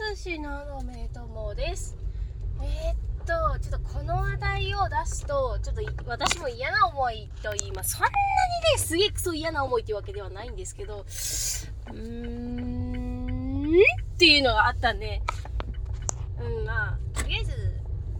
[0.00, 1.94] すしなのめともです。
[2.62, 7.92] えー、っとちょっとこの話題を出すとちょっと私も嫌な思いと言います。
[7.92, 8.12] そんなに
[8.72, 13.70] ねすげえクソ嫌な思いっていうわけではないんですけどうーん
[14.14, 15.22] っていうのがあったんで
[16.40, 17.52] うんまあとりあえず、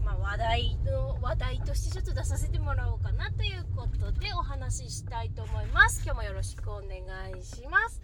[0.04, 6.02] まあ、話題の話題としてちょっと出させてもらおうかなということでお話ししたいと思います。
[6.04, 6.90] 今日もよろしくお願
[7.38, 8.00] いします。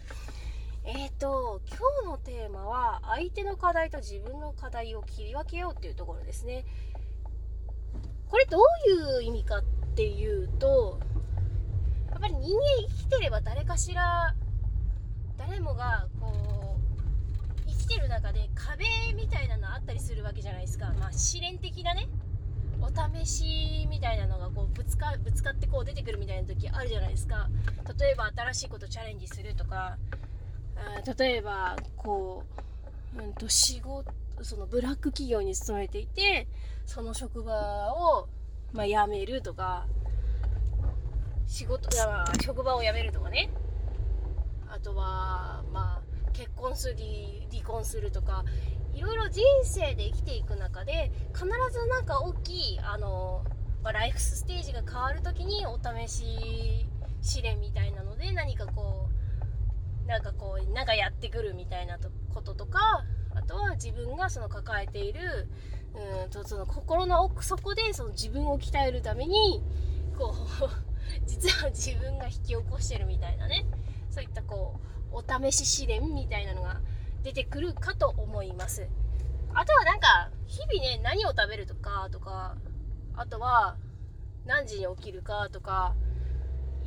[0.89, 6.63] えーと、今日のテーマは相手の課題と自分の課題を切り分けようっていうところですね。
[8.29, 9.63] これどういう意味かっ
[9.95, 10.97] ていうと、
[12.09, 14.33] やっぱり人間生きてれば誰かしら、
[15.37, 16.77] 誰もがこ
[17.57, 20.93] う、生きてる中で壁みたいなのあったりするわけじゃないですか。
[21.01, 22.07] まあ試練的なね、
[22.79, 27.49] お試しみたいなのがこうぶつかぶつかってこう出てくるみたいな時あるじゃないですか。
[27.99, 29.97] 例えば新しいことチャレンジするとか、
[31.17, 32.43] 例えばこ
[33.17, 36.47] う、うんと仕事そのブラック企業に勤めていて
[36.85, 38.27] その職場を、
[38.73, 39.87] まあ、辞めるとか
[41.47, 41.89] 仕事、
[42.43, 43.49] 職場を辞めるとかね。
[44.69, 46.95] あとはまあ結婚する
[47.51, 48.43] 離婚するとか
[48.93, 53.43] いろいろ人生で生きていく中で必ずなんか大きいあの、
[53.81, 56.85] まあ、ライフステージが変わる時にお試し
[57.21, 59.16] 試練みたいなので何かこう
[60.07, 61.97] なんかこうなんかやってくるみたいな
[62.33, 62.79] こととか
[63.35, 65.47] あとは自分がその抱えている
[66.23, 69.63] うんとその心の奥底でその自分を鍛えるために
[70.17, 70.69] こう
[71.27, 73.65] 実は自分が引き起こしてるみたいなね。
[74.09, 74.79] そういったこ
[75.11, 76.81] うお試し試練みたいなのが
[77.23, 78.87] 出てくるかと思います。
[79.53, 82.57] あとはなんか日々ね何を食べるとかとか
[83.15, 83.77] あとは
[84.45, 85.95] 何時に起きるかとか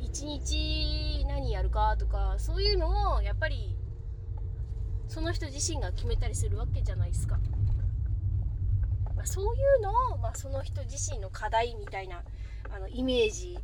[0.01, 3.75] 一日何やるかとかそういうのをやっぱり
[5.07, 7.37] その人自身が決めたりするわけじゃないですか、
[9.15, 12.23] まあ、そういうのを、まあ、その人自身の課題みたいな
[12.73, 13.59] あのイメージ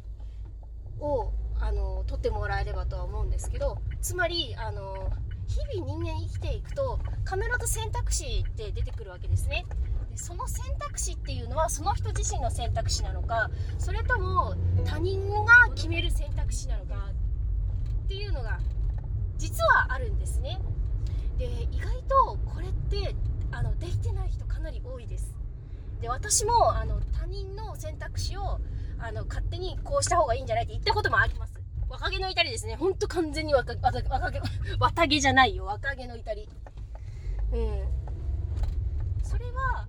[0.99, 5.09] をあの取ってもらえればとは思うんですけどつまりあの
[5.47, 6.96] 日々人間生きていくと
[7.27, 9.65] 必ず選択肢って出てくるわけですね。
[10.09, 14.55] でその選択肢っていうのはその人自身の選択肢なのかそれとも
[14.85, 17.11] 他人が決める選択肢なのか
[18.05, 18.59] っていうのが
[19.37, 20.59] 実はあるんですね。
[21.37, 23.13] で意外とこれって
[23.51, 25.35] あのできてない人かなり多いです。
[25.99, 28.59] で私もあの他人の選択肢を
[28.99, 31.53] あの勝手にこうした方がいいんじゃないって言ったこともあります。
[31.89, 32.75] 若気の至りですね。
[32.75, 34.39] ほんと完全に若若若気
[34.79, 35.65] 綿毛じゃないよ。
[35.65, 36.49] 若気の至り。
[37.53, 37.87] うん。
[39.23, 39.87] それは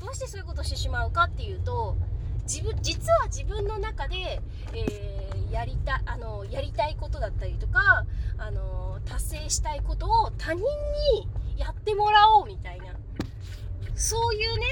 [0.00, 1.96] どうしてそういうことをしてしまうかっていうと
[2.44, 4.40] 自分実は自分の中で、
[4.72, 8.06] えー、やりたあのやりたいことだったりとか
[8.38, 12.86] あの達成したいことを他人にやってもらおうみたいな。
[13.94, 14.66] そういうね、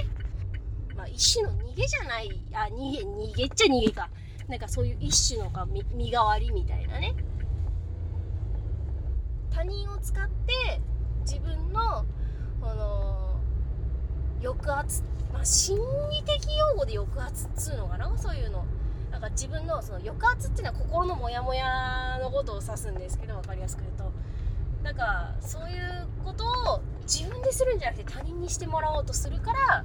[0.94, 4.10] まあ、一種の逃げじゃないあ逃げ逃げっちゃ逃げか。
[4.48, 7.14] なんかそういう一種のか身身代わりみたいなね。
[9.50, 10.80] 他人を使って
[11.20, 12.04] 自分の
[12.74, 13.40] の
[14.42, 15.02] 抑圧
[15.32, 15.76] まあ、心
[16.12, 18.16] 理的用語で抑圧っつうのかな？
[18.16, 18.64] そういうの。
[19.10, 24.12] なんか自分のその抑圧っていうのは心のモヤモヤのことを指すんですけど分かりやすく言うと。
[24.82, 29.84] なんかそういうことを自分でするんじゃなくて他人にしてもらおうとするから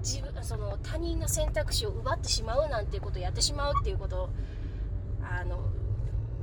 [0.00, 4.30] 自分その他人の選択肢を奪ってしまうなんていうことをやってしまうっていうこと。
[5.22, 5.58] あの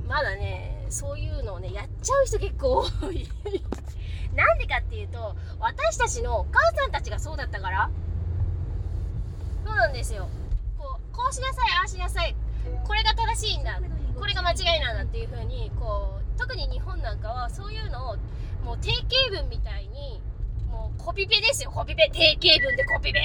[0.06, 3.26] まだねそういうのをねやっちゃう人結構多い。
[4.64, 7.90] でかっていうと私たちのお母さんたちがそうだったから。
[9.64, 10.28] そうなんですよ。
[10.78, 12.34] こうこうしなさいああしなさい。
[12.84, 13.80] これが正しいんだ。
[14.18, 18.16] これが間違いなんだっていう風にこう特に日本なんかはそういうのを
[18.64, 18.90] もう定
[19.30, 20.20] 型文みたいに
[20.70, 21.70] もうコピペですよ。
[21.70, 22.10] コピペ。
[22.12, 23.20] 定型文でコピペ。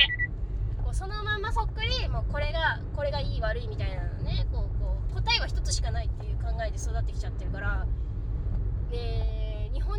[0.84, 4.48] こうそのままそっくりもうこれがこれがいい悪いみたいなのね。
[4.52, 7.86] こうこう答えは一つしかないっていう考えで育ってきちゃってるから。
[8.92, 9.29] で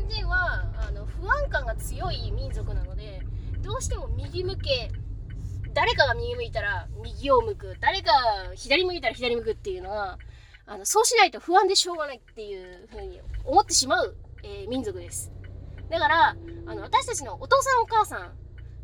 [0.00, 3.20] 本人はあの不安感が強い民族なので
[3.62, 4.91] どうしても右向け
[5.75, 7.76] 誰かが右向いたら右を向く。
[7.81, 8.12] 誰か
[8.49, 10.19] が左向いたら左向くっていうのは
[10.67, 15.31] あのそうしないと不安でしょうがないっていうふうに思ってしまう、えー、民族です。
[15.88, 16.37] だから
[16.67, 18.32] あの私たちのお父さんお母さん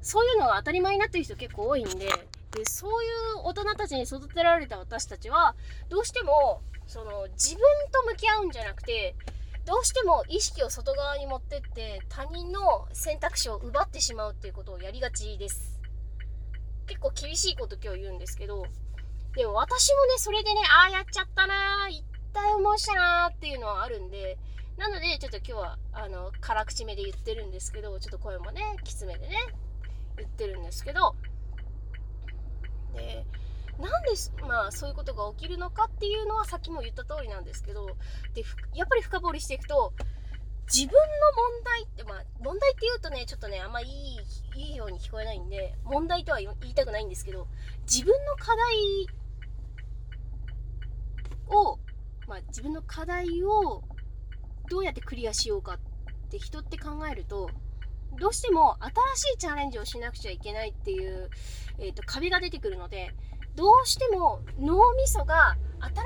[0.00, 2.06] そういうのが当たり前になってる人結構多いんで
[2.52, 3.10] でそういう
[3.44, 5.56] 大人たちに育てられた私たちは
[5.88, 9.16] どうしてもその自分と向き合うんじゃなくて
[9.66, 15.80] どうしても意識を外側に持ってって他人の選択肢を奪ってしまうっていうことをやりがちです。
[16.86, 18.64] 結構厳しいこと今日言うんですけど。
[19.34, 24.38] でも私もねそれでねああやっちゃったなー一体思いしたなーっていうのはあるんで。
[24.76, 29.36] なのでちょっちょっと今日はあの辛口目で言ってるんですけどちょっと声もねきつめでね
[30.18, 31.16] 言ってるんですけど。
[32.94, 33.26] で
[33.78, 34.10] なんで
[34.46, 37.86] まあそういうことが起きるのかっていうのはさっきも言った通りなんですけど
[38.34, 38.42] で
[38.74, 39.92] やっぱり深掘りしていくと
[40.72, 44.18] 自分の問題ってまあ問題って言うとねちょっとねあんまいい
[44.56, 47.46] いいように聞こえないんで問題とは言いたくないんですけど
[47.82, 49.06] 自分の課題
[51.48, 51.78] を
[52.26, 53.82] まあ自分の課題を
[54.68, 55.78] どうやってクリアしようかっ
[56.30, 57.50] て人って考えると
[58.18, 61.30] どうしても新しいチャレンジをしなくちゃいけないっていう、
[61.78, 63.14] えーと、壁が出てくるので
[63.56, 65.56] どうしても脳みそが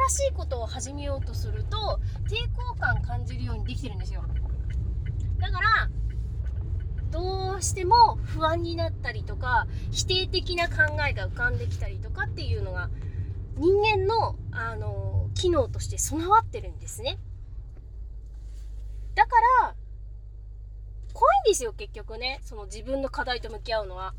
[0.09, 4.25] 新しいことを始めようとすると抵抗感感じるようにできてるんですよ。
[5.39, 5.91] だから
[7.11, 12.89] どうしても不安になったりとか否定的な考えが浮かんできたりとかっていうのが
[13.57, 17.19] 人間の、あの機能として備わってるんですね。
[19.15, 19.31] だか
[19.63, 19.75] ら
[21.13, 22.41] 怖いんですよ結局ね。
[22.43, 24.15] その自分の課題と向き合うのは。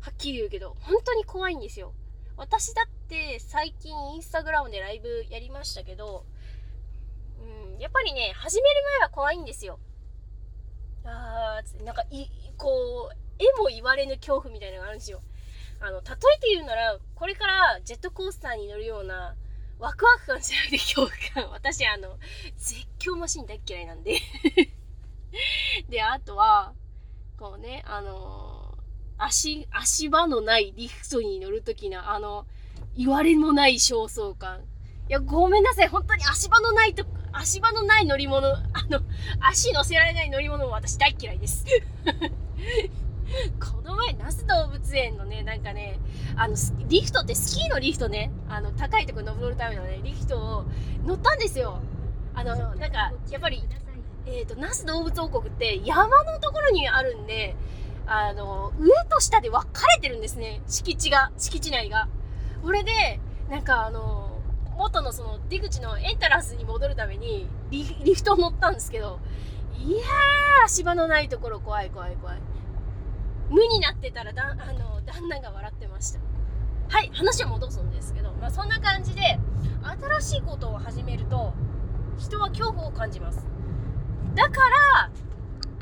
[0.00, 1.92] はっきり言うけど本当に怖いんですよ。
[2.42, 6.24] 私だって最近インスタグラムでライブやりましたけど、
[7.40, 9.78] うん、やっぱりね始める前は怖いんですよ。
[11.04, 15.22] あーなんかいこう絵も言われぬ恐怖みたいなのがあるんですよ。
[15.80, 19.36] あの例えて言うならこれからジェットコースターに乗るような
[19.78, 21.50] ワクワク感じゃなくて恐怖感。
[21.54, 22.18] 私あの
[22.56, 24.18] 絶叫マシン大嫌いなんで。
[25.88, 26.74] であとは
[27.38, 28.61] こうねあの
[29.24, 32.46] 足足場のないリフトに乗る時のあの
[32.96, 34.60] 言われもない焦燥感。
[35.08, 35.88] いやごめんなさい。
[35.88, 38.60] 本当に足場のないと足場のない乗り物あ
[38.90, 39.00] の
[39.40, 41.64] 足乗せられない乗り物も私大嫌いです。
[43.58, 45.98] この前、那須動物園のね、なんかね、
[46.36, 46.54] あの、
[46.88, 50.64] リフトってスキーのリフトね、あの、高いところ登るためのね、リフトを
[51.06, 51.80] 乗ったんですよ。
[52.34, 53.64] あの、なんか、やっぱり、
[54.26, 57.56] えっ、ー、と、那須動物王国って山のところにあるんで、
[58.06, 62.08] あの、上と下で分かれてるんですね、敷地が、敷地内が。
[62.62, 64.38] これで、なんかあの、
[64.76, 69.20] 元のその出口のエンタランスに戻るためにリフト乗ったんですけど、
[69.78, 72.38] いやー、足場のないところ怖い怖い怖い。
[73.52, 76.20] 無になってたらだあの旦那が笑ってました
[76.88, 79.38] はい話を戻すんですけど、まあ、そんな感じで
[80.20, 81.52] 新しいことを始めると
[82.18, 83.46] 人は恐怖を感じます
[84.34, 84.60] だか
[84.96, 85.10] ら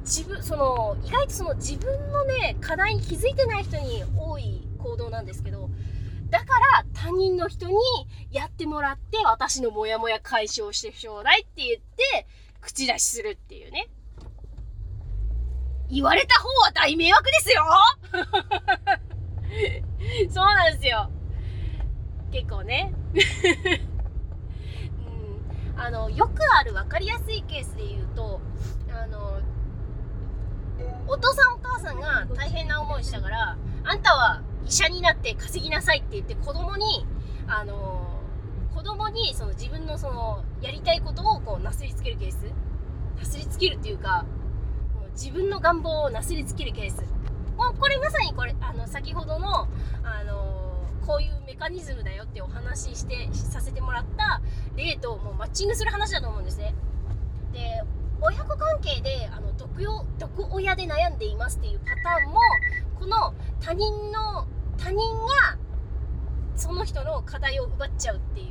[0.03, 5.71] 自分その意外とその自分のね課題に気づいてない人に多い行動なんですけど
[6.31, 6.45] だか
[6.75, 7.77] ら他人の人に
[8.31, 12.27] やってもらって私のモヤモヤ解消してちょうだいって言って
[12.61, 13.89] 口出しするっていうね
[15.91, 17.65] 言われた方は大迷惑ですよ
[20.31, 21.11] そうなんですよ。
[22.31, 22.93] 結構ね。
[25.75, 28.41] うん、あの、よくある分かりやすいケースで言うと、
[28.91, 29.41] あの、
[31.09, 37.07] お父さんお母さんが大変な思いしたから、あんたは医者になって稼ぎなさいって言って子供に、
[37.47, 38.21] あの、
[38.75, 42.37] 子供にその自分のそのやりたいことをこうなすりつけるケース。
[43.19, 44.25] なすりつけるっていうか
[44.95, 47.05] もう自分の願望をなすりつけるケース。
[47.57, 49.69] もうこれまさにこれあの先ほどの、
[50.03, 54.41] あのこういうメカニズムだよってお話ししてさせてもらった
[54.77, 56.75] 例ともうマッチングする話だと思うんですね。
[57.53, 57.83] で
[58.23, 62.41] 親子関係であの毒よ毒親で悩んでいますっていうパターンも
[62.99, 64.47] この他人の
[64.77, 65.59] 他人が
[66.55, 68.47] その人の課題を奪っちゃうっていう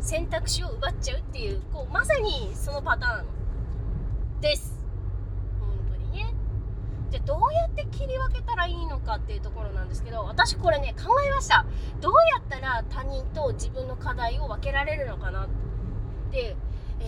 [0.00, 4.74] 選択肢を奪っちゃうっていうこうまさにそのパターンです。
[5.60, 6.34] 本当にね。
[7.10, 11.66] じゃあどうやって切り分けたらいいのかっていうところなんですけど私これね考えました。
[12.00, 15.48] どうやったら他人と自分の課題を分けられるのかな
[16.30, 16.56] で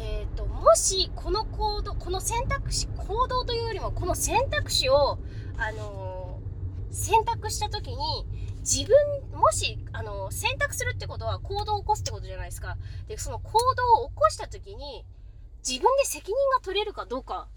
[0.01, 5.19] えーと、もしこの行動この選択肢行動というよりもこの選択肢を、
[5.57, 8.27] あのー、選択した時に
[8.61, 12.77] 自分もし、あのー、選択するってことは行動を起こすってことじゃないですか
[13.09, 15.05] でその行動を起こした時に
[15.67, 17.49] 自分で責任が取れるかどうか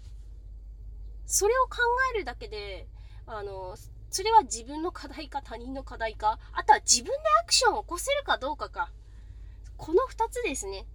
[1.26, 1.78] それを考
[2.14, 2.86] えるだけで、
[3.26, 3.74] あの、
[4.10, 8.90] それは自分の課題か他人の課題か、あとは自分でアクションを起こせるかどうかか。
[9.78, 10.86] この2つですね。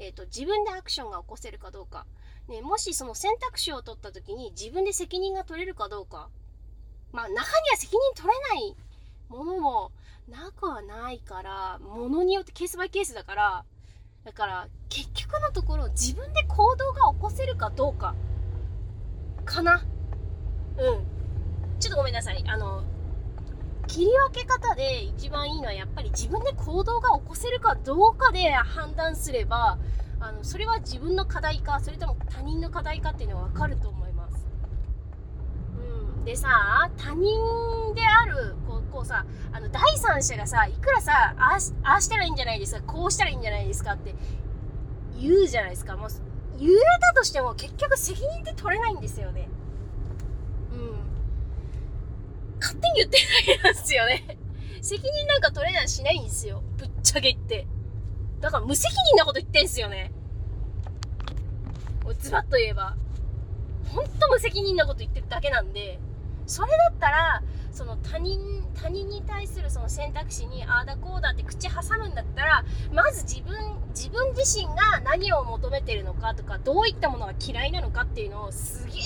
[0.00, 2.06] え、ー、と、自分でアクションが起こせるかどうか。
[2.48, 6.30] ね、もしその選択肢を取った時に自分で責任が取れるかどうか。
[7.12, 8.76] まあ、中には責任取れない
[9.28, 9.92] ものも
[10.28, 13.64] なくはないから、ものによってケースバイケースだから、
[14.24, 18.14] だから結局のところ自分で行動が起こせるかどうか
[19.44, 19.82] かな
[20.76, 22.84] うんちょっとごめんなさいあの
[23.90, 29.78] 切り分け方で一番いいのはやっぱり自分で行動が起こせるかどうかで判断すれば
[30.20, 34.46] あのそれは自分の課題かそれとも他人の課題かっていうのは分かると思います。
[36.16, 37.24] うん、でさ他人
[37.94, 44.14] であるこうこうさあの第三者がさいくらさああしあしたらいいんじゃないですかこうしたらいいんじゃないですかって
[45.18, 46.10] 言うじゃないですかもう
[46.60, 49.48] 言えたとしても結局責任って取れないんですよね。
[50.72, 51.10] うん。
[52.60, 54.38] 勝手に言ってるだけなんですよね。
[54.82, 56.62] 責任なんか取れないしないんですよ。
[56.76, 57.66] ぶっちゃけ言って。
[58.40, 60.12] だから無責任なこと言ってんすよね。
[62.20, 62.96] ズバッと言えば。
[63.88, 65.98] ほんと無責任なこと言ってるだけなんで、
[66.50, 68.40] それだったら、その他人、
[68.74, 73.56] 他人に対するその選択肢にああだこうだって口挟むんだったら、まず自分、
[73.90, 78.96] 自分自身が何を求めてるのかとか、どういったものが嫌いなのかっていうのをすげえ、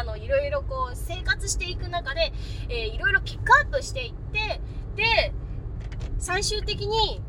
[0.00, 2.32] あの、いろいろこう、生活していく中で、
[2.68, 4.60] えー、いろいろピックアップしていって、
[4.94, 5.34] で、
[6.18, 7.20] 最終的に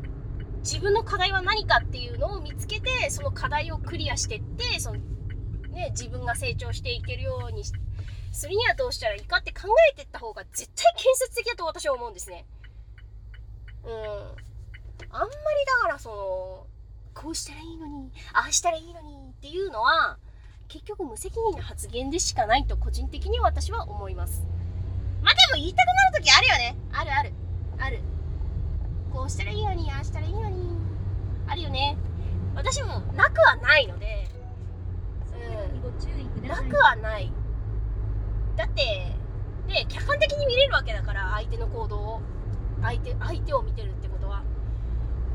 [0.60, 5.00] 自分の課題は何かっていうのを見つけて、その課題をクリアしていって、その、
[5.72, 7.78] ね、自分が成長していけるようにして
[8.34, 12.44] するにはどうしたらいいかって考えていった方が絶対建設的だと私は思うんですね。
[13.84, 13.90] うん。
[15.10, 15.30] あんまり
[15.82, 16.66] だからその、
[17.14, 20.18] こうしたらいいのに、ああしたらいいのにっていうのは、
[20.68, 24.44] 結局無責任な発言でしかないと個人的に私は思います。
[25.22, 26.76] まあでも言いたくなる時あるよね。
[26.92, 27.32] あるある。
[27.78, 28.00] ある。
[29.12, 30.68] こうしたらいいのに、ああしたらいいのに。
[31.46, 31.96] あるよね。
[32.56, 34.28] 私もなくはないので、
[36.42, 36.48] うん。
[36.48, 37.32] なくはない。
[38.56, 39.12] だって、
[39.66, 42.20] で、客観的に見れるわけだから、相手の行動を。
[42.82, 44.42] 相手、相手を見てるってことは。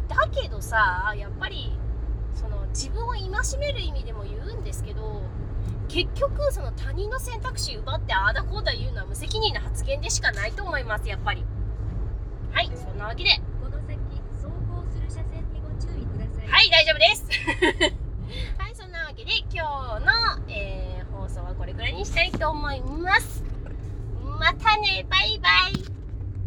[0.08, 1.78] だけどさ、やっぱり、
[2.34, 5.22] その自分を戒める意味でも言うんですけど、
[5.88, 11.44] 結局その他人の選択肢奪ってああだこうだ言うのは無責任な発言でしかないと思いますやっぱり
[12.52, 13.98] はいそんなわけでこの先
[14.38, 16.48] 走行する車線にご注意ください。
[16.48, 17.26] はい大丈夫です
[18.60, 23.44] はいそんなわけで今日の、えー放送はこれくらいにしたいと思います。
[24.40, 25.89] またねバイバイ。